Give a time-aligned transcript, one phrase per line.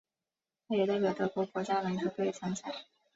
[0.67, 2.87] 他也代表德国国家篮球队参赛。